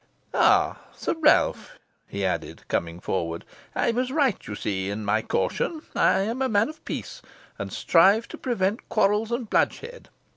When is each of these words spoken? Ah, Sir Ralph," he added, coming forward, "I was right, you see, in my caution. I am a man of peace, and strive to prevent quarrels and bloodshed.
Ah, 0.33 0.79
Sir 0.95 1.13
Ralph," 1.19 1.77
he 2.07 2.25
added, 2.25 2.67
coming 2.67 2.99
forward, 2.99 3.45
"I 3.75 3.91
was 3.91 4.11
right, 4.11 4.47
you 4.47 4.55
see, 4.55 4.89
in 4.89 5.05
my 5.05 5.21
caution. 5.21 5.83
I 5.95 6.21
am 6.21 6.41
a 6.41 6.49
man 6.49 6.69
of 6.69 6.83
peace, 6.85 7.21
and 7.59 7.71
strive 7.71 8.27
to 8.29 8.37
prevent 8.39 8.89
quarrels 8.89 9.31
and 9.31 9.47
bloodshed. 9.47 10.09